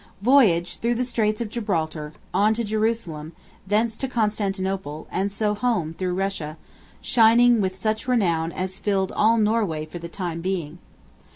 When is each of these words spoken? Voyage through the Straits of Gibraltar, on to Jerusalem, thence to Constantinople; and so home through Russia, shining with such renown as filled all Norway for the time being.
Voyage 0.23 0.77
through 0.77 0.95
the 0.95 1.05
Straits 1.05 1.41
of 1.41 1.49
Gibraltar, 1.49 2.13
on 2.33 2.55
to 2.55 2.63
Jerusalem, 2.63 3.33
thence 3.67 3.95
to 3.97 4.07
Constantinople; 4.07 5.07
and 5.11 5.31
so 5.31 5.53
home 5.53 5.93
through 5.93 6.15
Russia, 6.15 6.57
shining 7.01 7.61
with 7.61 7.75
such 7.75 8.07
renown 8.07 8.51
as 8.51 8.79
filled 8.79 9.11
all 9.11 9.37
Norway 9.37 9.85
for 9.85 9.99
the 9.99 10.09
time 10.09 10.41
being. 10.41 10.79